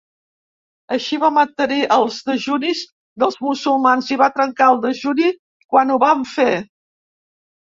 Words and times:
Així, 0.95 1.17
va 1.23 1.27
mantenir 1.35 1.77
els 1.95 2.17
dejunis 2.29 2.81
dels 3.25 3.37
musulmans 3.49 4.09
i 4.15 4.19
va 4.23 4.31
trencar 4.39 4.71
el 4.75 4.81
dejuni 4.87 5.31
quan 5.75 5.95
ho 5.95 6.01
van 6.07 6.27
fer. 6.33 6.49